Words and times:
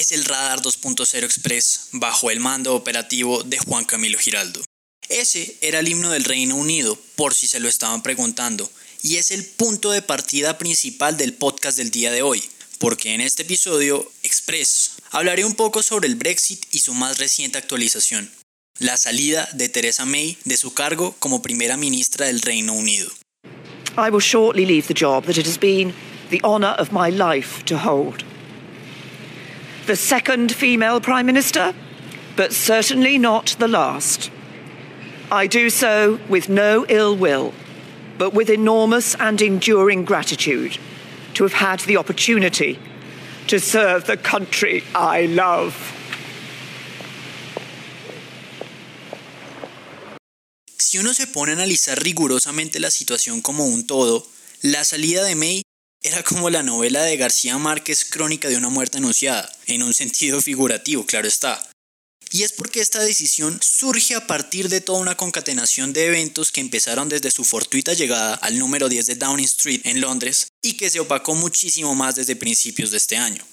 es 0.00 0.12
el 0.12 0.24
Radar 0.24 0.62
2.0 0.62 1.24
Express 1.24 1.88
bajo 1.92 2.30
el 2.30 2.40
mando 2.40 2.74
operativo 2.74 3.42
de 3.42 3.58
Juan 3.58 3.84
Camilo 3.84 4.18
Giraldo. 4.18 4.64
Ese 5.10 5.58
era 5.60 5.80
el 5.80 5.88
himno 5.88 6.10
del 6.10 6.24
Reino 6.24 6.56
Unido, 6.56 6.98
por 7.16 7.34
si 7.34 7.46
se 7.46 7.60
lo 7.60 7.68
estaban 7.68 8.02
preguntando, 8.02 8.70
y 9.02 9.16
es 9.16 9.30
el 9.30 9.44
punto 9.44 9.90
de 9.90 10.00
partida 10.00 10.56
principal 10.56 11.18
del 11.18 11.34
podcast 11.34 11.76
del 11.76 11.90
día 11.90 12.10
de 12.10 12.22
hoy, 12.22 12.42
porque 12.78 13.12
en 13.12 13.20
este 13.20 13.42
episodio 13.42 14.10
Express 14.22 14.92
hablaré 15.10 15.44
un 15.44 15.54
poco 15.54 15.82
sobre 15.82 16.08
el 16.08 16.14
Brexit 16.14 16.64
y 16.70 16.78
su 16.78 16.94
más 16.94 17.18
reciente 17.18 17.58
actualización, 17.58 18.30
la 18.78 18.96
salida 18.96 19.50
de 19.52 19.68
Theresa 19.68 20.06
May 20.06 20.38
de 20.44 20.56
su 20.56 20.72
cargo 20.72 21.14
como 21.18 21.42
primera 21.42 21.76
ministra 21.76 22.26
del 22.26 22.40
Reino 22.40 22.72
Unido. 22.72 23.10
I 23.98 24.08
will 24.10 24.22
shortly 24.22 24.64
leave 24.64 24.86
the 24.86 24.94
job 24.98 25.24
that 25.26 25.36
it 25.36 25.46
has 25.46 25.58
been 25.58 25.92
the 26.30 26.40
honour 26.42 26.74
of 26.78 26.90
my 26.90 27.10
life 27.10 27.62
to 27.64 27.76
hold. 27.76 28.29
The 29.90 29.96
second 29.96 30.52
female 30.52 31.00
Prime 31.00 31.26
Minister, 31.26 31.74
but 32.36 32.52
certainly 32.52 33.18
not 33.18 33.56
the 33.58 33.66
last. 33.66 34.30
I 35.32 35.48
do 35.48 35.68
so 35.68 36.20
with 36.28 36.48
no 36.48 36.86
ill 36.88 37.16
will, 37.16 37.52
but 38.16 38.32
with 38.32 38.48
enormous 38.50 39.16
and 39.16 39.42
enduring 39.42 40.04
gratitude 40.04 40.78
to 41.34 41.42
have 41.42 41.54
had 41.54 41.80
the 41.80 41.96
opportunity 41.96 42.78
to 43.48 43.58
serve 43.58 44.04
the 44.06 44.16
country 44.16 44.84
I 44.94 45.26
love. 45.26 45.74
Si 50.78 50.98
uno 50.98 51.12
se 51.12 51.26
pone 51.26 51.50
a 51.50 51.54
analizar 51.54 52.00
rigurosamente 52.00 52.78
la 52.78 52.90
situación 52.90 53.42
como 53.42 53.64
un 53.64 53.88
todo, 53.88 54.24
la 54.62 54.84
salida 54.84 55.24
de 55.24 55.34
May 55.34 55.62
era 56.02 56.22
como 56.22 56.48
la 56.48 56.62
novela 56.62 57.02
de 57.02 57.16
García 57.16 57.58
Márquez 57.58 58.06
Crónica 58.06 58.48
de 58.48 58.56
una 58.56 58.70
muerte 58.70 58.98
anunciada, 58.98 59.50
en 59.66 59.82
un 59.82 59.92
sentido 59.92 60.40
figurativo, 60.40 61.04
claro 61.04 61.28
está. 61.28 61.62
Y 62.32 62.44
es 62.44 62.52
porque 62.52 62.80
esta 62.80 63.00
decisión 63.00 63.58
surge 63.60 64.14
a 64.14 64.26
partir 64.26 64.68
de 64.68 64.80
toda 64.80 65.00
una 65.00 65.16
concatenación 65.16 65.92
de 65.92 66.06
eventos 66.06 66.52
que 66.52 66.60
empezaron 66.60 67.08
desde 67.08 67.30
su 67.30 67.44
fortuita 67.44 67.92
llegada 67.92 68.34
al 68.36 68.58
número 68.58 68.88
10 68.88 69.06
de 69.06 69.14
Downing 69.16 69.44
Street 69.44 69.80
en 69.84 70.00
Londres 70.00 70.48
y 70.62 70.74
que 70.74 70.90
se 70.90 71.00
opacó 71.00 71.34
muchísimo 71.34 71.94
más 71.94 72.14
desde 72.14 72.36
principios 72.36 72.92
de 72.92 72.98
este 72.98 73.16
año. 73.16 73.44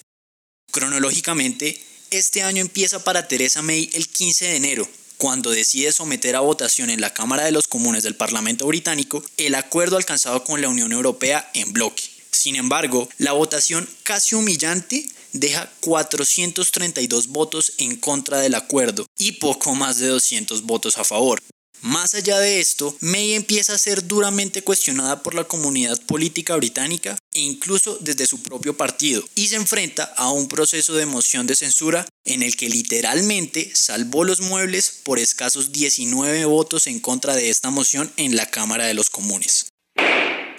Cronológicamente, 0.71 1.81
este 2.11 2.43
año 2.43 2.61
empieza 2.61 3.03
para 3.03 3.27
Theresa 3.27 3.61
May 3.61 3.89
el 3.93 4.07
15 4.07 4.45
de 4.45 4.55
enero, 4.55 4.89
cuando 5.17 5.49
decide 5.49 5.91
someter 5.91 6.35
a 6.35 6.41
votación 6.41 6.91
en 6.91 7.01
la 7.01 7.13
Cámara 7.13 7.45
de 7.45 7.51
los 7.51 7.67
Comunes 7.67 8.03
del 8.03 8.15
Parlamento 8.15 8.67
británico 8.67 9.23
el 9.37 9.55
acuerdo 9.55 9.97
alcanzado 9.97 10.43
con 10.43 10.61
la 10.61 10.69
Unión 10.69 10.91
Europea 10.91 11.49
en 11.55 11.73
bloque. 11.73 12.16
Sin 12.37 12.55
embargo, 12.55 13.09
la 13.17 13.31
votación 13.31 13.89
casi 14.03 14.35
humillante 14.35 15.09
deja 15.33 15.71
432 15.79 17.29
votos 17.29 17.73
en 17.79 17.95
contra 17.95 18.39
del 18.39 18.53
acuerdo 18.53 19.07
y 19.17 19.33
poco 19.33 19.73
más 19.73 19.97
de 19.97 20.05
200 20.05 20.61
votos 20.61 20.99
a 20.99 21.03
favor. 21.03 21.41
Más 21.81 22.13
allá 22.13 22.37
de 22.37 22.59
esto, 22.59 22.95
May 22.99 23.33
empieza 23.33 23.73
a 23.73 23.79
ser 23.79 24.07
duramente 24.07 24.61
cuestionada 24.61 25.23
por 25.23 25.33
la 25.33 25.45
comunidad 25.45 25.99
política 26.03 26.55
británica 26.55 27.17
e 27.33 27.39
incluso 27.39 27.97
desde 28.01 28.27
su 28.27 28.43
propio 28.43 28.77
partido, 28.77 29.27
y 29.33 29.47
se 29.47 29.55
enfrenta 29.55 30.03
a 30.15 30.29
un 30.29 30.47
proceso 30.47 30.93
de 30.93 31.07
moción 31.07 31.47
de 31.47 31.55
censura 31.55 32.07
en 32.23 32.43
el 32.43 32.55
que 32.55 32.69
literalmente 32.69 33.71
salvó 33.73 34.23
los 34.23 34.41
muebles 34.41 34.91
por 35.03 35.17
escasos 35.17 35.71
19 35.71 36.45
votos 36.45 36.85
en 36.85 36.99
contra 36.99 37.35
de 37.35 37.49
esta 37.49 37.71
moción 37.71 38.11
en 38.15 38.35
la 38.35 38.45
Cámara 38.51 38.85
de 38.85 38.93
los 38.93 39.09
Comunes. 39.09 39.69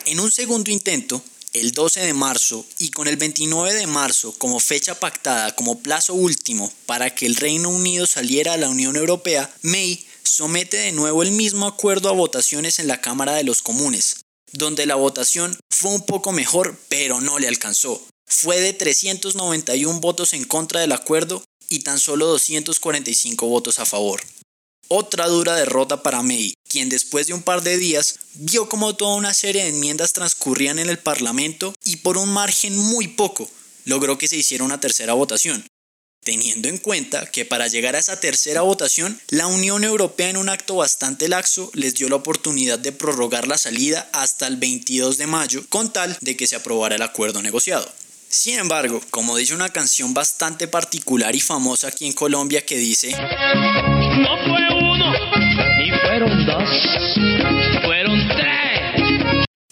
En 0.06 0.18
un 0.20 0.32
segundo 0.32 0.70
intento, 0.72 1.22
el 1.52 1.72
12 1.72 2.00
de 2.00 2.14
marzo 2.14 2.64
y 2.78 2.90
con 2.90 3.08
el 3.08 3.16
29 3.16 3.74
de 3.74 3.86
marzo 3.86 4.34
como 4.38 4.60
fecha 4.60 4.98
pactada 4.98 5.54
como 5.54 5.80
plazo 5.80 6.14
último 6.14 6.72
para 6.86 7.14
que 7.14 7.26
el 7.26 7.36
Reino 7.36 7.68
Unido 7.68 8.06
saliera 8.06 8.54
a 8.54 8.56
la 8.56 8.68
Unión 8.68 8.96
Europea, 8.96 9.52
May 9.62 10.04
somete 10.22 10.76
de 10.76 10.92
nuevo 10.92 11.22
el 11.22 11.32
mismo 11.32 11.66
acuerdo 11.66 12.08
a 12.08 12.12
votaciones 12.12 12.78
en 12.78 12.86
la 12.86 13.00
Cámara 13.00 13.34
de 13.34 13.44
los 13.44 13.62
Comunes, 13.62 14.16
donde 14.52 14.86
la 14.86 14.94
votación 14.94 15.58
fue 15.70 15.92
un 15.92 16.04
poco 16.04 16.32
mejor 16.32 16.78
pero 16.88 17.20
no 17.20 17.38
le 17.38 17.48
alcanzó. 17.48 18.02
Fue 18.26 18.60
de 18.60 18.72
391 18.74 20.00
votos 20.00 20.34
en 20.34 20.44
contra 20.44 20.80
del 20.80 20.92
acuerdo 20.92 21.42
y 21.68 21.80
tan 21.80 21.98
solo 21.98 22.26
245 22.26 23.46
votos 23.46 23.78
a 23.78 23.86
favor. 23.86 24.22
Otra 24.90 25.26
dura 25.26 25.54
derrota 25.54 26.02
para 26.02 26.22
May, 26.22 26.54
quien 26.66 26.88
después 26.88 27.26
de 27.26 27.34
un 27.34 27.42
par 27.42 27.62
de 27.62 27.76
días 27.76 28.20
vio 28.32 28.70
como 28.70 28.96
toda 28.96 29.16
una 29.16 29.34
serie 29.34 29.64
de 29.64 29.68
enmiendas 29.68 30.14
transcurrían 30.14 30.78
en 30.78 30.88
el 30.88 30.98
Parlamento 30.98 31.74
y 31.84 31.96
por 31.96 32.16
un 32.16 32.30
margen 32.30 32.74
muy 32.74 33.08
poco 33.08 33.50
logró 33.84 34.16
que 34.16 34.28
se 34.28 34.36
hiciera 34.36 34.64
una 34.64 34.80
tercera 34.80 35.12
votación, 35.12 35.66
teniendo 36.24 36.68
en 36.68 36.78
cuenta 36.78 37.26
que 37.26 37.44
para 37.44 37.68
llegar 37.68 37.96
a 37.96 37.98
esa 37.98 38.18
tercera 38.18 38.62
votación, 38.62 39.20
la 39.28 39.46
Unión 39.46 39.84
Europea 39.84 40.30
en 40.30 40.38
un 40.38 40.48
acto 40.48 40.76
bastante 40.76 41.28
laxo 41.28 41.70
les 41.74 41.94
dio 41.94 42.08
la 42.08 42.16
oportunidad 42.16 42.78
de 42.78 42.92
prorrogar 42.92 43.46
la 43.46 43.58
salida 43.58 44.08
hasta 44.14 44.46
el 44.46 44.56
22 44.56 45.18
de 45.18 45.26
mayo 45.26 45.66
con 45.68 45.92
tal 45.92 46.16
de 46.22 46.34
que 46.34 46.46
se 46.46 46.56
aprobara 46.56 46.96
el 46.96 47.02
acuerdo 47.02 47.42
negociado. 47.42 47.92
Sin 48.30 48.58
embargo, 48.58 49.02
como 49.10 49.36
dice 49.36 49.54
una 49.54 49.70
canción 49.70 50.14
bastante 50.14 50.66
particular 50.66 51.34
y 51.34 51.40
famosa 51.40 51.88
aquí 51.88 52.06
en 52.06 52.12
Colombia 52.12 52.64
que 52.64 52.76
dice 52.76 53.14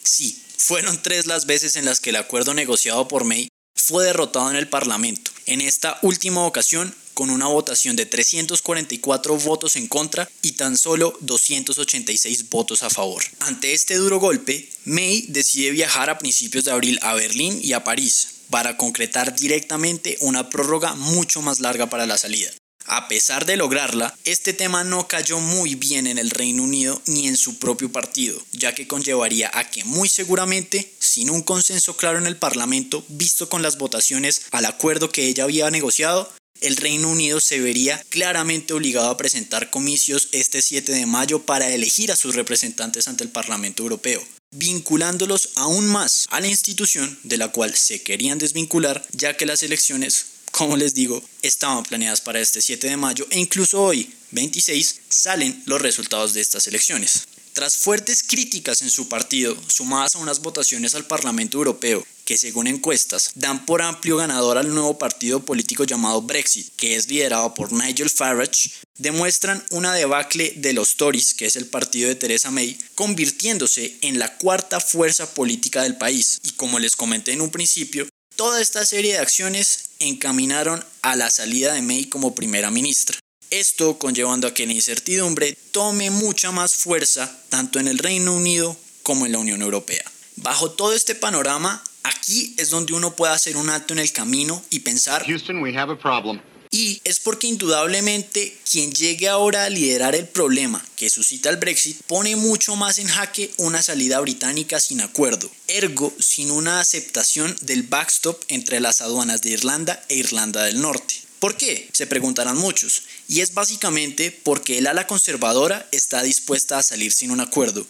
Sí, 0.03 0.43
fueron 0.59 1.01
tres 1.03 1.27
las 1.27 1.47
veces 1.47 1.77
en 1.77 1.85
las 1.85 2.01
que 2.01 2.11
el 2.11 2.17
acuerdo 2.17 2.55
negociado 2.55 3.09
por 3.09 3.25
May 3.25 3.49
fue 3.75 4.05
derrotado 4.05 4.51
en 4.51 4.57
el 4.57 4.69
Parlamento. 4.69 5.31
En 5.47 5.61
esta 5.61 5.99
última 6.03 6.45
ocasión, 6.45 6.95
con 7.15 7.31
una 7.31 7.47
votación 7.47 7.97
de 7.97 8.05
344 8.05 9.37
votos 9.39 9.77
en 9.77 9.87
contra 9.87 10.29
y 10.43 10.53
tan 10.53 10.77
solo 10.77 11.17
286 11.21 12.51
votos 12.51 12.83
a 12.83 12.91
favor. 12.91 13.23
Ante 13.41 13.73
este 13.73 13.95
duro 13.95 14.19
golpe, 14.19 14.69
May 14.85 15.25
decide 15.29 15.71
viajar 15.71 16.11
a 16.11 16.19
principios 16.19 16.65
de 16.65 16.73
abril 16.73 16.99
a 17.03 17.15
Berlín 17.15 17.59
y 17.63 17.73
a 17.73 17.85
París 17.85 18.29
para 18.51 18.77
concretar 18.77 19.35
directamente 19.35 20.19
una 20.21 20.51
prórroga 20.51 20.95
mucho 20.95 21.43
más 21.43 21.61
larga 21.61 21.89
para 21.89 22.07
la 22.07 22.19
salida. 22.19 22.51
A 22.89 23.09
pesar 23.09 23.47
de 23.47 23.57
lograrla, 23.57 24.17
este 24.25 24.53
tema 24.53 24.85
no 24.85 25.09
cayó 25.09 25.41
muy 25.41 25.75
bien 25.75 26.07
en 26.07 26.19
el 26.19 26.31
Reino 26.31 26.63
Unido 26.63 27.03
ni 27.07 27.27
en 27.27 27.37
su 27.37 27.59
propio 27.59 27.91
partido, 27.91 28.41
ya 28.53 28.75
que 28.77 28.87
conllevaría 28.87 29.51
a 29.53 29.69
que 29.69 29.85
muy 29.85 30.09
seguramente, 30.09 30.95
sin 31.01 31.31
un 31.31 31.43
consenso 31.43 31.97
claro 31.97 32.19
en 32.19 32.29
el 32.29 32.37
Parlamento, 32.37 33.05
visto 33.09 33.49
con 33.49 33.63
las 33.63 33.77
votaciones 33.77 34.43
al 34.53 34.67
acuerdo 34.67 35.11
que 35.11 35.27
ella 35.27 35.45
había 35.45 35.69
negociado, 35.71 36.33
el 36.61 36.77
Reino 36.77 37.11
Unido 37.11 37.41
se 37.41 37.61
vería 37.61 38.03
claramente 38.09 38.73
obligado 38.73 39.11
a 39.11 39.17
presentar 39.17 39.71
comicios 39.71 40.29
este 40.31 40.63
7 40.63 40.93
de 40.93 41.07
mayo 41.07 41.43
para 41.43 41.69
elegir 41.69 42.13
a 42.13 42.17
sus 42.17 42.37
representantes 42.37 43.09
ante 43.09 43.25
el 43.25 43.31
Parlamento 43.31 43.83
Europeo, 43.83 44.23
vinculándolos 44.53 45.51
aún 45.57 45.89
más 45.89 46.27
a 46.31 46.41
la 46.41 46.47
institución 46.47 47.19
de 47.25 47.37
la 47.37 47.49
cual 47.49 47.75
se 47.75 48.03
querían 48.03 48.39
desvincular, 48.39 49.05
ya 49.11 49.37
que 49.37 49.45
las 49.45 49.65
elecciones 49.65 50.36
como 50.57 50.79
les 50.79 50.95
digo, 50.95 51.23
estaban 51.43 51.83
planeadas 51.83 52.23
para 52.23 52.41
este 52.41 52.63
7 52.63 52.89
de 52.89 52.97
mayo 52.97 53.27
e 53.31 53.39
incluso 53.39 53.83
hoy, 53.83 54.11
26, 54.31 55.03
salen 55.11 55.63
los 55.67 55.83
resultados 55.83 56.33
de 56.33 56.41
estas 56.41 56.67
elecciones. 56.67 57.29
Tras 57.53 57.77
fuertes 57.77 58.23
críticas 58.23 58.81
en 58.81 58.89
su 58.89 59.07
partido, 59.07 59.55
sumadas 59.67 60.17
a 60.17 60.19
unas 60.19 60.41
votaciones 60.41 60.95
al 60.95 61.07
Parlamento 61.07 61.59
Europeo, 61.59 62.07
que 62.25 62.39
según 62.39 62.69
encuestas 62.69 63.33
dan 63.35 63.67
por 63.67 63.83
amplio 63.83 64.17
ganador 64.17 64.57
al 64.57 64.75
nuevo 64.75 64.99
partido 64.99 65.45
político 65.45 65.85
llamado 65.85 66.23
Brexit, 66.23 66.75
que 66.77 66.97
es 66.97 67.07
liderado 67.07 67.53
por 67.53 67.73
Nigel 67.73 68.09
Farage, 68.09 68.71
demuestran 68.97 69.63
una 69.71 69.93
debacle 69.93 70.55
de 70.57 70.73
los 70.73 70.97
Tories, 70.97 71.35
que 71.35 71.45
es 71.45 71.57
el 71.57 71.67
partido 71.67 72.09
de 72.09 72.15
Theresa 72.15 72.51
May, 72.51 72.79
convirtiéndose 72.95 73.99
en 74.01 74.19
la 74.19 74.39
cuarta 74.39 74.81
fuerza 74.81 75.35
política 75.35 75.83
del 75.83 75.99
país. 75.99 76.41
Y 76.45 76.53
como 76.53 76.79
les 76.79 76.97
comenté 76.97 77.33
en 77.33 77.43
un 77.43 77.51
principio, 77.51 78.09
Toda 78.37 78.61
esta 78.61 78.85
serie 78.85 79.15
de 79.15 79.19
acciones 79.19 79.93
encaminaron 79.99 80.85
a 81.01 81.17
la 81.17 81.31
salida 81.31 81.73
de 81.73 81.81
May 81.81 82.05
como 82.05 82.35
primera 82.35 82.71
ministra. 82.71 83.19
Esto 83.49 83.99
conllevando 83.99 84.47
a 84.47 84.53
que 84.53 84.67
la 84.67 84.75
incertidumbre 84.75 85.57
tome 85.73 86.11
mucha 86.11 86.51
más 86.53 86.75
fuerza 86.75 87.35
tanto 87.49 87.81
en 87.81 87.89
el 87.89 87.97
Reino 87.97 88.35
Unido 88.35 88.77
como 89.03 89.25
en 89.25 89.33
la 89.33 89.39
Unión 89.39 89.63
Europea. 89.63 90.05
Bajo 90.37 90.71
todo 90.71 90.93
este 90.93 91.15
panorama, 91.15 91.83
aquí 92.03 92.55
es 92.59 92.69
donde 92.69 92.93
uno 92.93 93.17
puede 93.17 93.33
hacer 93.33 93.57
un 93.57 93.71
alto 93.71 93.95
en 93.95 94.01
el 94.01 94.13
camino 94.13 94.63
y 94.69 94.81
pensar 94.81 95.25
Houston, 95.25 95.63
we 95.63 95.75
have 95.75 95.91
a 95.91 95.97
problem. 95.97 96.39
Y 96.77 97.01
es 97.05 97.21
porque 97.21 97.47
indudablemente 97.47 98.55
quien 98.71 98.93
llegue 98.93 99.31
ahora 99.31 99.65
a 99.65 99.71
liderar 99.71 100.15
el 100.15 100.29
problema 100.29 100.85
que 100.95 101.09
suscita 101.09 101.49
el 101.49 101.57
Brexit 101.57 101.99
pone 102.07 102.37
mucho 102.37 102.77
más 102.77 102.99
en 102.99 103.07
jaque 103.07 103.51
una 103.57 103.83
salida 103.83 104.21
británica 104.21 104.79
sin 104.79 105.01
acuerdo, 105.01 105.51
ergo 105.69 106.15
sin 106.21 106.51
una 106.51 106.81
aceptación 106.81 107.57
del 107.63 107.83
backstop 107.85 108.45
entre 108.49 108.81
las 108.81 109.01
aduanas 109.01 109.41
de 109.41 109.53
Irlanda 109.53 110.05
e 110.11 110.17
Irlanda 110.17 110.65
del 110.65 110.83
Norte. 110.83 111.15
¿Por 111.39 111.57
qué? 111.57 111.89
Se 111.95 112.07
preguntarán 112.07 112.59
muchos. 112.59 113.05
Y 113.27 113.41
es 113.41 113.55
básicamente 113.55 114.31
porque 114.31 114.77
el 114.77 114.87
ala 114.87 115.07
conservadora 115.07 115.89
está 115.93 116.23
dispuesta 116.23 116.77
a 116.77 116.83
salir 116.83 117.11
sin 117.11 117.31
un 117.31 117.41
acuerdo. 117.41 117.87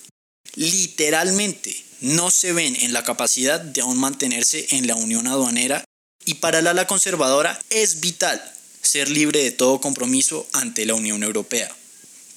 Literalmente, 0.55 1.85
no 2.03 2.31
se 2.31 2.53
ven 2.53 2.77
en 2.77 2.93
la 2.93 3.03
capacidad 3.03 3.61
de 3.61 3.81
aún 3.81 3.99
mantenerse 3.99 4.69
en 4.71 4.87
la 4.87 4.95
unión 4.95 5.27
aduanera 5.27 5.85
Y 6.25 6.35
para 6.35 6.61
la 6.61 6.71
ala 6.71 6.87
conservadora 6.87 7.61
es 7.71 8.01
vital 8.01 8.56
ser 8.87 9.11
libre 9.11 9.43
de 9.43 9.53
todo 9.53 9.81
compromiso 9.81 10.47
ante 10.53 10.87
la 10.87 10.95
Unión 10.95 11.23
Europea. 11.23 11.75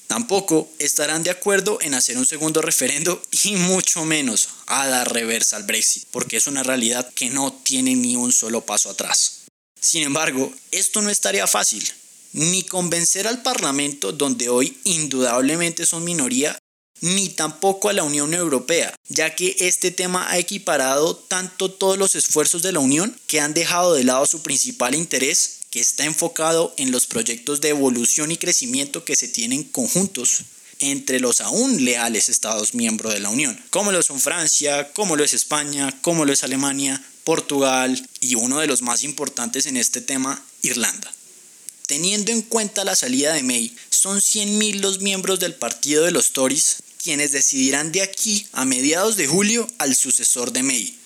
Tampoco 0.07 0.67
estarán 0.79 1.21
de 1.21 1.29
acuerdo 1.29 1.77
en 1.81 1.93
hacer 1.93 2.17
un 2.17 2.25
segundo 2.25 2.63
referendo 2.63 3.21
y 3.43 3.55
mucho 3.57 4.05
menos 4.05 4.49
a 4.65 4.87
dar 4.87 5.13
reversa 5.13 5.55
al 5.55 5.63
Brexit, 5.63 6.05
porque 6.09 6.37
es 6.37 6.47
una 6.47 6.63
realidad 6.63 7.13
que 7.13 7.29
no 7.29 7.53
tiene 7.53 7.95
ni 7.95 8.15
un 8.15 8.33
solo 8.33 8.65
paso 8.65 8.89
atrás. 8.89 9.41
Sin 9.79 10.01
embargo, 10.01 10.51
esto 10.71 11.03
no 11.03 11.11
estaría 11.11 11.45
fácil, 11.45 11.87
ni 12.33 12.63
convencer 12.63 13.27
al 13.27 13.43
Parlamento, 13.43 14.11
donde 14.11 14.49
hoy 14.49 14.79
indudablemente 14.83 15.85
son 15.85 16.03
minoría, 16.03 16.57
ni 17.01 17.29
tampoco 17.29 17.89
a 17.89 17.93
la 17.93 18.03
Unión 18.03 18.33
Europea, 18.33 18.93
ya 19.07 19.35
que 19.35 19.55
este 19.59 19.91
tema 19.91 20.29
ha 20.29 20.37
equiparado 20.37 21.15
tanto 21.15 21.71
todos 21.71 21.97
los 21.97 22.15
esfuerzos 22.15 22.61
de 22.61 22.71
la 22.71 22.79
Unión 22.79 23.15
que 23.27 23.39
han 23.39 23.53
dejado 23.53 23.93
de 23.93 24.03
lado 24.03 24.25
su 24.25 24.41
principal 24.41 24.95
interés, 24.95 25.58
que 25.69 25.79
está 25.79 26.05
enfocado 26.05 26.73
en 26.77 26.91
los 26.91 27.05
proyectos 27.07 27.61
de 27.61 27.69
evolución 27.69 28.31
y 28.31 28.37
crecimiento 28.37 29.05
que 29.05 29.15
se 29.15 29.27
tienen 29.27 29.63
conjuntos 29.63 30.43
entre 30.79 31.19
los 31.19 31.41
aún 31.41 31.83
leales 31.83 32.29
Estados 32.29 32.73
miembros 32.73 33.13
de 33.13 33.19
la 33.19 33.29
Unión, 33.29 33.61
como 33.69 33.91
lo 33.91 34.01
son 34.01 34.19
Francia, 34.19 34.91
como 34.93 35.15
lo 35.15 35.23
es 35.23 35.33
España, 35.33 35.95
como 36.01 36.25
lo 36.25 36.33
es 36.33 36.43
Alemania, 36.43 37.03
Portugal 37.23 38.07
y 38.21 38.35
uno 38.35 38.59
de 38.59 38.67
los 38.67 38.81
más 38.81 39.03
importantes 39.03 39.65
en 39.65 39.77
este 39.77 40.01
tema, 40.01 40.43
Irlanda. 40.61 41.13
Teniendo 41.85 42.31
en 42.31 42.43
cuenta 42.43 42.85
la 42.85 42.95
salida 42.95 43.33
de 43.33 43.43
May, 43.43 43.75
son 43.89 44.19
100.000 44.19 44.79
los 44.79 44.99
miembros 44.99 45.39
del 45.39 45.55
partido 45.55 46.03
de 46.03 46.11
los 46.11 46.31
Tories 46.33 46.77
quienes 47.01 47.31
decidirán 47.31 47.91
de 47.91 48.01
aquí 48.01 48.45
a 48.51 48.65
mediados 48.65 49.15
de 49.15 49.27
julio 49.27 49.67
al 49.77 49.95
sucesor 49.95 50.51
de 50.51 50.63
May, 50.63 50.98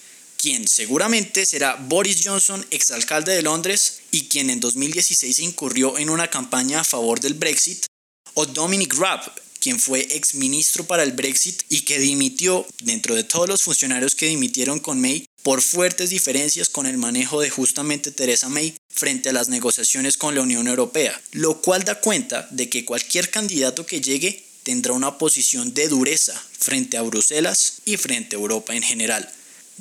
quien 0.43 0.67
seguramente 0.67 1.45
será 1.45 1.75
Boris 1.75 2.19
Johnson, 2.21 2.65
exalcalde 2.69 3.33
de 3.33 3.43
Londres 3.43 4.01
y 4.11 4.23
quien 4.27 4.49
en 4.49 4.59
2016 4.59 5.39
incurrió 5.39 5.97
en 5.97 6.09
una 6.09 6.29
campaña 6.29 6.81
a 6.81 6.83
favor 6.83 7.21
del 7.21 7.35
Brexit, 7.35 7.85
o 8.33 8.45
Dominic 8.45 8.93
Raab, 8.93 9.21
quien 9.61 9.79
fue 9.79 10.01
exministro 10.11 10.83
para 10.83 11.03
el 11.03 11.13
Brexit 11.13 11.63
y 11.69 11.81
que 11.81 11.97
dimitió 11.97 12.67
dentro 12.81 13.15
de 13.15 13.23
todos 13.23 13.47
los 13.47 13.63
funcionarios 13.63 14.15
que 14.15 14.27
dimitieron 14.27 14.81
con 14.81 14.99
May 14.99 15.25
por 15.43 15.61
fuertes 15.61 16.09
diferencias 16.09 16.67
con 16.67 16.87
el 16.87 16.97
manejo 16.97 17.39
de 17.39 17.49
justamente 17.49 18.11
Theresa 18.11 18.49
May 18.49 18.75
frente 18.93 19.29
a 19.29 19.33
las 19.33 19.47
negociaciones 19.47 20.17
con 20.17 20.35
la 20.35 20.41
Unión 20.41 20.67
Europea, 20.67 21.21
lo 21.31 21.61
cual 21.61 21.85
da 21.85 22.01
cuenta 22.01 22.49
de 22.51 22.67
que 22.67 22.83
cualquier 22.83 23.29
candidato 23.29 23.85
que 23.85 24.01
llegue 24.01 24.43
tendrá 24.63 24.91
una 24.91 25.17
posición 25.17 25.73
de 25.73 25.87
dureza 25.87 26.33
frente 26.59 26.97
a 26.97 27.01
Bruselas 27.01 27.75
y 27.85 27.95
frente 27.95 28.35
a 28.35 28.39
Europa 28.39 28.75
en 28.75 28.83
general, 28.83 29.31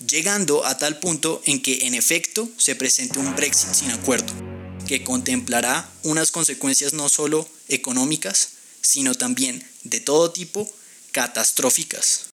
llegando 0.06 0.64
a 0.64 0.78
tal 0.78 0.99
punto 0.99 1.43
en 1.44 1.62
que 1.62 1.87
en 1.87 1.94
efecto 1.94 2.49
se 2.56 2.75
presente 2.75 3.19
un 3.19 3.34
Brexit 3.34 3.75
sin 3.75 3.90
acuerdo, 3.90 4.32
que 4.87 5.04
contemplará 5.04 5.90
unas 6.02 6.31
consecuencias 6.31 6.93
no 6.93 7.08
solo 7.08 7.49
económicas, 7.69 8.50
sino 8.81 9.14
también 9.14 9.66
de 9.84 10.00
todo 10.00 10.31
tipo 10.31 10.70
catastróficas. 11.12 12.31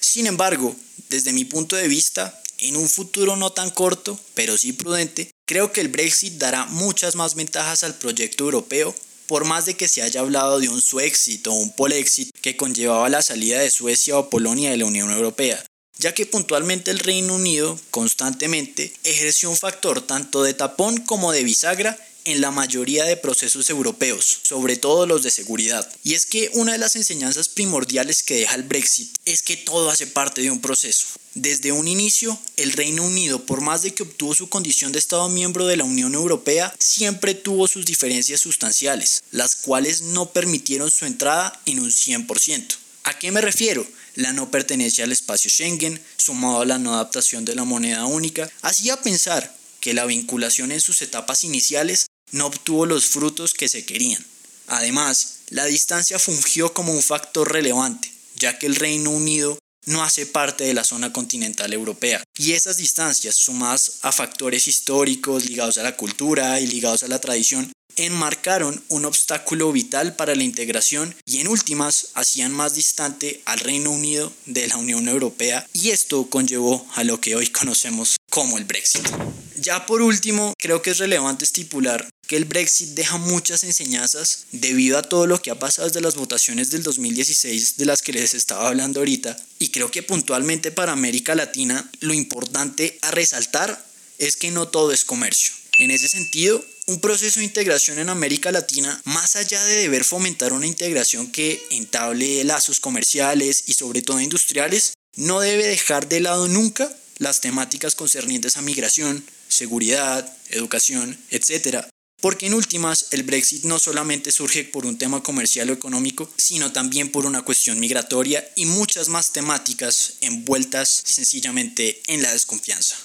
Sin 0.00 0.26
embargo, 0.26 0.74
desde 1.08 1.32
mi 1.32 1.44
punto 1.44 1.76
de 1.76 1.88
vista, 1.88 2.40
en 2.58 2.76
un 2.76 2.88
futuro 2.88 3.36
no 3.36 3.50
tan 3.50 3.70
corto, 3.70 4.18
pero 4.34 4.58
sí 4.58 4.72
prudente, 4.72 5.30
creo 5.46 5.72
que 5.72 5.80
el 5.80 5.88
Brexit 5.88 6.34
dará 6.34 6.66
muchas 6.66 7.14
más 7.14 7.34
ventajas 7.34 7.84
al 7.84 7.94
proyecto 7.94 8.44
europeo 8.44 8.94
por 9.28 9.44
más 9.44 9.66
de 9.66 9.74
que 9.74 9.86
se 9.86 10.02
haya 10.02 10.20
hablado 10.20 10.58
de 10.58 10.68
un 10.68 10.82
Suexit 10.82 11.46
o 11.46 11.52
un 11.52 11.70
Polexit 11.70 12.36
que 12.40 12.56
conllevaba 12.56 13.08
la 13.08 13.22
salida 13.22 13.60
de 13.60 13.70
Suecia 13.70 14.18
o 14.18 14.30
Polonia 14.30 14.70
de 14.70 14.78
la 14.78 14.86
Unión 14.86 15.12
Europea, 15.12 15.62
ya 15.98 16.14
que 16.14 16.26
puntualmente 16.26 16.90
el 16.90 16.98
Reino 16.98 17.34
Unido 17.34 17.78
constantemente 17.90 18.92
ejerció 19.04 19.50
un 19.50 19.56
factor 19.56 20.00
tanto 20.00 20.42
de 20.42 20.54
tapón 20.54 20.96
como 20.96 21.30
de 21.30 21.44
bisagra 21.44 21.96
en 22.28 22.42
la 22.42 22.50
mayoría 22.50 23.04
de 23.04 23.16
procesos 23.16 23.70
europeos, 23.70 24.40
sobre 24.42 24.76
todo 24.76 25.06
los 25.06 25.22
de 25.22 25.30
seguridad. 25.30 25.90
Y 26.04 26.12
es 26.12 26.26
que 26.26 26.50
una 26.52 26.72
de 26.72 26.78
las 26.78 26.94
enseñanzas 26.94 27.48
primordiales 27.48 28.22
que 28.22 28.36
deja 28.36 28.54
el 28.54 28.64
Brexit 28.64 29.16
es 29.24 29.42
que 29.42 29.56
todo 29.56 29.90
hace 29.90 30.06
parte 30.06 30.42
de 30.42 30.50
un 30.50 30.60
proceso. 30.60 31.06
Desde 31.34 31.72
un 31.72 31.88
inicio, 31.88 32.38
el 32.56 32.72
Reino 32.72 33.02
Unido, 33.04 33.46
por 33.46 33.62
más 33.62 33.82
de 33.82 33.94
que 33.94 34.02
obtuvo 34.02 34.34
su 34.34 34.50
condición 34.50 34.92
de 34.92 34.98
Estado 34.98 35.28
miembro 35.30 35.66
de 35.66 35.78
la 35.78 35.84
Unión 35.84 36.14
Europea, 36.14 36.74
siempre 36.78 37.34
tuvo 37.34 37.66
sus 37.66 37.86
diferencias 37.86 38.40
sustanciales, 38.40 39.22
las 39.30 39.56
cuales 39.56 40.02
no 40.02 40.30
permitieron 40.30 40.90
su 40.90 41.06
entrada 41.06 41.58
en 41.64 41.80
un 41.80 41.90
100%. 41.90 42.76
¿A 43.04 43.18
qué 43.18 43.32
me 43.32 43.40
refiero? 43.40 43.86
La 44.16 44.34
no 44.34 44.50
pertenencia 44.50 45.04
al 45.04 45.12
espacio 45.12 45.50
Schengen, 45.50 45.98
sumado 46.18 46.60
a 46.60 46.66
la 46.66 46.78
no 46.78 46.92
adaptación 46.92 47.46
de 47.46 47.54
la 47.54 47.64
moneda 47.64 48.04
única, 48.04 48.50
hacía 48.60 49.00
pensar 49.00 49.56
que 49.80 49.94
la 49.94 50.06
vinculación 50.06 50.72
en 50.72 50.80
sus 50.80 51.02
etapas 51.02 51.44
iniciales 51.44 52.07
no 52.32 52.46
obtuvo 52.46 52.86
los 52.86 53.06
frutos 53.06 53.54
que 53.54 53.68
se 53.68 53.84
querían. 53.84 54.24
Además, 54.66 55.38
la 55.50 55.64
distancia 55.64 56.18
fungió 56.18 56.74
como 56.74 56.92
un 56.92 57.02
factor 57.02 57.52
relevante, 57.52 58.12
ya 58.36 58.58
que 58.58 58.66
el 58.66 58.76
Reino 58.76 59.10
Unido 59.10 59.58
no 59.86 60.02
hace 60.02 60.26
parte 60.26 60.64
de 60.64 60.74
la 60.74 60.84
zona 60.84 61.12
continental 61.12 61.72
europea. 61.72 62.22
Y 62.36 62.52
esas 62.52 62.76
distancias, 62.76 63.34
sumadas 63.34 64.00
a 64.02 64.12
factores 64.12 64.68
históricos 64.68 65.46
ligados 65.46 65.78
a 65.78 65.82
la 65.82 65.96
cultura 65.96 66.60
y 66.60 66.66
ligados 66.66 67.02
a 67.02 67.08
la 67.08 67.20
tradición, 67.20 67.72
enmarcaron 67.96 68.82
un 68.88 69.04
obstáculo 69.06 69.72
vital 69.72 70.14
para 70.14 70.34
la 70.36 70.44
integración 70.44 71.14
y 71.24 71.40
en 71.40 71.48
últimas 71.48 72.08
hacían 72.14 72.52
más 72.52 72.74
distante 72.74 73.42
al 73.44 73.58
Reino 73.58 73.90
Unido 73.90 74.32
de 74.46 74.68
la 74.68 74.76
Unión 74.76 75.08
Europea 75.08 75.66
y 75.72 75.90
esto 75.90 76.28
conllevó 76.30 76.86
a 76.94 77.02
lo 77.02 77.20
que 77.20 77.34
hoy 77.34 77.48
conocemos 77.48 78.16
como 78.30 78.58
el 78.58 78.66
Brexit. 78.66 79.08
Ya 79.56 79.86
por 79.86 80.02
último, 80.02 80.54
creo 80.58 80.82
que 80.82 80.90
es 80.90 80.98
relevante 80.98 81.44
estipular 81.44 82.08
que 82.28 82.36
el 82.36 82.44
Brexit 82.44 82.90
deja 82.90 83.16
muchas 83.16 83.64
enseñanzas 83.64 84.44
debido 84.52 84.98
a 84.98 85.02
todo 85.02 85.26
lo 85.26 85.40
que 85.40 85.50
ha 85.50 85.58
pasado 85.58 85.88
desde 85.88 86.02
las 86.02 86.14
votaciones 86.14 86.70
del 86.70 86.82
2016 86.82 87.78
de 87.78 87.86
las 87.86 88.02
que 88.02 88.12
les 88.12 88.34
estaba 88.34 88.68
hablando 88.68 89.00
ahorita 89.00 89.36
y 89.58 89.70
creo 89.70 89.90
que 89.90 90.02
puntualmente 90.02 90.70
para 90.70 90.92
América 90.92 91.34
Latina 91.34 91.90
lo 92.00 92.12
importante 92.12 92.98
a 93.02 93.10
resaltar 93.10 93.82
es 94.18 94.36
que 94.36 94.50
no 94.50 94.68
todo 94.68 94.92
es 94.92 95.06
comercio. 95.06 95.54
En 95.78 95.90
ese 95.90 96.08
sentido, 96.08 96.62
un 96.86 97.00
proceso 97.00 97.40
de 97.40 97.46
integración 97.46 97.98
en 97.98 98.10
América 98.10 98.52
Latina, 98.52 99.00
más 99.04 99.36
allá 99.36 99.64
de 99.64 99.76
deber 99.76 100.04
fomentar 100.04 100.52
una 100.52 100.66
integración 100.66 101.32
que 101.32 101.62
entable 101.70 102.44
lazos 102.44 102.78
comerciales 102.78 103.64
y 103.66 103.72
sobre 103.72 104.02
todo 104.02 104.20
industriales, 104.20 104.92
no 105.16 105.40
debe 105.40 105.66
dejar 105.66 106.08
de 106.08 106.20
lado 106.20 106.46
nunca 106.46 106.94
las 107.18 107.40
temáticas 107.40 107.94
concernientes 107.94 108.56
a 108.56 108.62
migración, 108.62 109.24
seguridad, 109.48 110.30
educación, 110.50 111.18
etc. 111.30 111.88
Porque 112.20 112.46
en 112.46 112.54
últimas 112.54 113.06
el 113.12 113.22
Brexit 113.22 113.64
no 113.64 113.78
solamente 113.78 114.32
surge 114.32 114.64
por 114.64 114.86
un 114.86 114.98
tema 114.98 115.22
comercial 115.22 115.70
o 115.70 115.72
económico, 115.72 116.28
sino 116.36 116.72
también 116.72 117.12
por 117.12 117.26
una 117.26 117.42
cuestión 117.42 117.78
migratoria 117.78 118.46
y 118.56 118.66
muchas 118.66 119.08
más 119.08 119.32
temáticas 119.32 120.14
envueltas 120.20 120.88
sencillamente 121.04 122.02
en 122.08 122.22
la 122.22 122.32
desconfianza. 122.32 122.96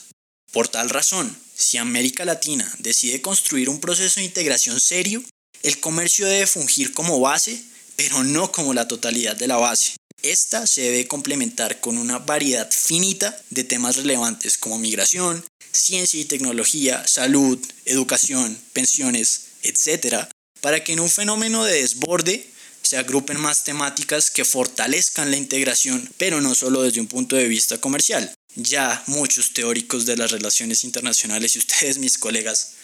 Por 0.51 0.67
tal 0.67 0.89
razón, 0.89 1.35
si 1.55 1.77
América 1.77 2.25
Latina 2.25 2.71
decide 2.79 3.21
construir 3.21 3.69
un 3.69 3.79
proceso 3.79 4.19
de 4.19 4.25
integración 4.25 4.79
serio, 4.79 5.23
el 5.61 5.79
comercio 5.79 6.27
debe 6.27 6.47
fungir 6.47 6.93
como 6.93 7.19
base, 7.19 7.63
pero 7.95 8.23
no 8.23 8.51
como 8.51 8.73
la 8.73 8.87
totalidad 8.87 9.35
de 9.35 9.47
la 9.47 9.57
base. 9.57 9.95
Esta 10.23 10.65
se 10.67 10.83
debe 10.83 11.05
complementar 11.05 11.81
con 11.81 11.97
una 11.97 12.17
variedad 12.17 12.71
finita 12.71 13.37
de 13.49 13.65
temas 13.65 13.97
relevantes 13.97 14.57
como 14.57 14.79
migración, 14.79 15.43
ciencia 15.73 16.17
y 16.17 16.23
tecnología, 16.23 17.05
salud, 17.05 17.59
educación, 17.83 18.57
pensiones, 18.71 19.47
etc., 19.63 20.29
para 20.61 20.81
que 20.81 20.93
en 20.93 21.01
un 21.01 21.09
fenómeno 21.09 21.65
de 21.65 21.81
desborde 21.81 22.47
se 22.83 22.95
agrupen 22.95 23.37
más 23.37 23.65
temáticas 23.65 24.31
que 24.31 24.45
fortalezcan 24.45 25.29
la 25.29 25.35
integración, 25.35 26.09
pero 26.17 26.39
no 26.39 26.55
solo 26.55 26.83
desde 26.83 27.01
un 27.01 27.07
punto 27.07 27.35
de 27.35 27.49
vista 27.49 27.81
comercial. 27.81 28.33
Ya 28.55 29.03
muchos 29.07 29.53
teóricos 29.53 30.05
de 30.05 30.15
las 30.15 30.31
relaciones 30.31 30.85
internacionales 30.85 31.57
y 31.57 31.59
ustedes 31.59 31.97
mis 31.97 32.17
colegas 32.17 32.75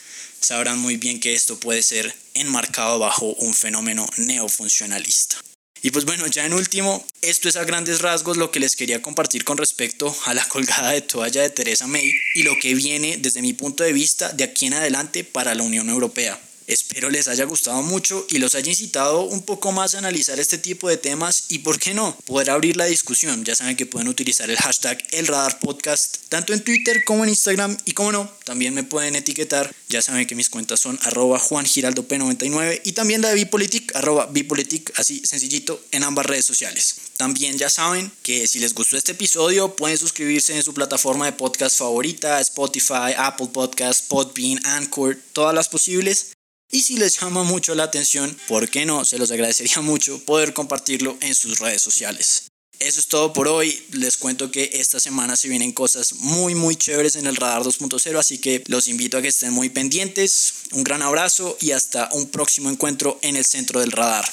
sabrán 0.41 0.77
muy 0.77 0.98
bien 0.98 1.22
que 1.22 1.36
esto 1.36 1.58
puede 1.58 1.84
ser 1.84 2.13
enmarcado 2.34 3.00
bajo 3.00 3.27
un 3.36 3.53
fenómeno 3.53 4.10
neofuncionalista. 4.17 5.38
Y 5.81 5.91
pues 5.91 6.05
bueno, 6.05 6.27
ya 6.27 6.45
en 6.45 6.53
último, 6.53 7.05
esto 7.21 7.48
es 7.48 7.55
a 7.55 7.63
grandes 7.63 8.01
rasgos 8.01 8.38
lo 8.38 8.51
que 8.51 8.59
les 8.59 8.75
quería 8.75 9.01
compartir 9.01 9.43
con 9.43 9.57
respecto 9.57 10.13
a 10.25 10.33
la 10.33 10.45
colgada 10.50 10.91
de 10.91 11.01
toalla 11.01 11.41
de 11.41 11.50
Teresa 11.50 11.88
May 11.88 12.12
y 12.36 12.43
lo 12.43 12.53
que 12.62 12.74
viene 12.74 13.17
desde 13.17 13.41
mi 13.41 13.53
punto 13.53 13.83
de 13.83 13.93
vista 13.93 14.31
de 14.33 14.43
aquí 14.43 14.65
en 14.65 14.74
adelante 14.74 15.24
para 15.24 15.55
la 15.55 15.63
Unión 15.63 15.89
Europea. 15.89 16.39
Espero 16.69 17.09
les 17.09 17.27
haya 17.27 17.45
gustado 17.45 17.81
mucho 17.81 18.27
y 18.29 18.38
los 18.38 18.53
haya 18.53 18.69
incitado 18.69 19.23
un 19.23 19.41
poco 19.41 19.71
más 19.71 19.95
a 19.95 19.97
analizar 19.97 20.39
este 20.39 20.59
tipo 20.59 20.88
de 20.88 20.97
temas 20.97 21.45
y, 21.49 21.59
¿por 21.59 21.79
qué 21.79 21.95
no?, 21.95 22.15
poder 22.27 22.51
abrir 22.51 22.77
la 22.77 22.85
discusión. 22.85 23.43
Ya 23.43 23.55
saben 23.55 23.75
que 23.75 23.88
pueden 23.88 24.07
utilizar 24.07 24.51
el 24.51 24.57
hashtag 24.57 25.03
El 25.09 25.25
Radar 25.25 25.57
Podcast 25.57 26.17
tanto 26.29 26.53
en 26.53 26.63
Twitter 26.63 27.03
como 27.05 27.23
en 27.23 27.31
Instagram 27.31 27.75
y, 27.85 27.93
como 27.93 28.11
no, 28.11 28.31
también 28.43 28.75
me 28.75 28.83
pueden 28.83 29.15
etiquetar. 29.15 29.73
Ya 29.88 30.03
saben 30.03 30.27
que 30.27 30.35
mis 30.35 30.51
cuentas 30.51 30.79
son 30.79 30.99
arroba 31.01 31.39
juangiraldop99 31.39 32.81
y 32.83 32.91
también 32.91 33.23
la 33.23 33.29
de 33.29 33.35
Bipolitic, 33.35 33.95
arroba 33.95 34.27
Bipolitic, 34.27 34.91
así 34.99 35.23
sencillito, 35.25 35.83
en 35.89 36.03
ambas 36.03 36.27
redes 36.27 36.45
sociales. 36.45 36.97
También 37.17 37.57
ya 37.57 37.71
saben 37.71 38.11
que 38.21 38.47
si 38.47 38.59
les 38.59 38.75
gustó 38.75 38.95
este 38.95 39.13
episodio 39.13 39.75
pueden 39.75 39.97
suscribirse 39.97 40.55
en 40.55 40.61
su 40.61 40.75
plataforma 40.75 41.25
de 41.25 41.31
podcast 41.31 41.79
favorita, 41.79 42.39
Spotify, 42.41 43.15
Apple 43.17 43.49
Podcast, 43.51 44.07
Podbean, 44.07 44.63
Anchor, 44.67 45.17
todas 45.33 45.55
las 45.55 45.67
posibles. 45.67 46.33
Y 46.71 46.81
si 46.81 46.97
les 46.97 47.19
llama 47.19 47.43
mucho 47.43 47.73
la 47.73 47.83
atención, 47.83 48.38
¿por 48.47 48.69
qué 48.69 48.85
no? 48.85 49.03
Se 49.03 49.17
los 49.17 49.31
agradecería 49.31 49.81
mucho 49.81 50.19
poder 50.23 50.53
compartirlo 50.53 51.17
en 51.21 51.33
sus 51.33 51.59
redes 51.59 51.81
sociales. 51.81 52.51
Eso 52.79 52.99
es 52.99 53.07
todo 53.07 53.33
por 53.33 53.47
hoy. 53.47 53.83
Les 53.91 54.17
cuento 54.17 54.51
que 54.51 54.69
esta 54.73 54.99
semana 54.99 55.35
se 55.35 55.49
vienen 55.49 55.73
cosas 55.73 56.13
muy 56.13 56.55
muy 56.55 56.75
chéveres 56.75 57.15
en 57.15 57.27
el 57.27 57.35
Radar 57.35 57.63
2.0, 57.63 58.17
así 58.17 58.38
que 58.38 58.63
los 58.67 58.88
invito 58.88 59.17
a 59.17 59.21
que 59.21 59.27
estén 59.29 59.51
muy 59.51 59.69
pendientes. 59.69 60.53
Un 60.71 60.83
gran 60.83 61.01
abrazo 61.01 61.57
y 61.59 61.71
hasta 61.71 62.07
un 62.13 62.29
próximo 62.29 62.69
encuentro 62.69 63.19
en 63.21 63.35
el 63.35 63.45
centro 63.45 63.79
del 63.81 63.91
radar. 63.91 64.25